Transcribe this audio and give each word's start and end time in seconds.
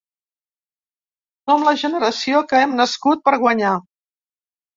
Som 1.51 1.65
la 1.67 1.73
generació 1.81 2.41
que 2.53 2.63
hem 2.63 2.75
nascut 2.81 3.23
per 3.29 3.37
guanyar. 3.45 3.77